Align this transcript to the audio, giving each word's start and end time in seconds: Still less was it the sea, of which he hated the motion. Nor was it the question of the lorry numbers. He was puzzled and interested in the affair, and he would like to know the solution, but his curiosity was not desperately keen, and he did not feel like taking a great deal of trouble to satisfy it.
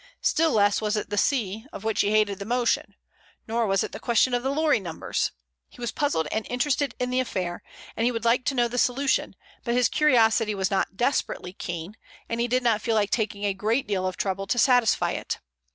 Still 0.23 0.51
less 0.51 0.81
was 0.81 0.97
it 0.97 1.11
the 1.11 1.15
sea, 1.17 1.67
of 1.71 1.83
which 1.83 2.01
he 2.01 2.09
hated 2.09 2.39
the 2.39 2.43
motion. 2.43 2.95
Nor 3.47 3.67
was 3.67 3.83
it 3.83 3.91
the 3.91 3.99
question 3.99 4.33
of 4.33 4.41
the 4.41 4.49
lorry 4.49 4.79
numbers. 4.79 5.31
He 5.69 5.79
was 5.79 5.91
puzzled 5.91 6.27
and 6.31 6.43
interested 6.49 6.95
in 6.97 7.11
the 7.11 7.19
affair, 7.19 7.61
and 7.95 8.03
he 8.03 8.11
would 8.11 8.25
like 8.25 8.43
to 8.45 8.55
know 8.55 8.67
the 8.67 8.79
solution, 8.79 9.35
but 9.63 9.75
his 9.75 9.89
curiosity 9.89 10.55
was 10.55 10.71
not 10.71 10.97
desperately 10.97 11.53
keen, 11.53 11.95
and 12.27 12.39
he 12.41 12.47
did 12.47 12.63
not 12.63 12.81
feel 12.81 12.95
like 12.95 13.11
taking 13.11 13.43
a 13.45 13.53
great 13.53 13.85
deal 13.85 14.07
of 14.07 14.17
trouble 14.17 14.47
to 14.47 14.57
satisfy 14.57 15.11
it. 15.11 15.37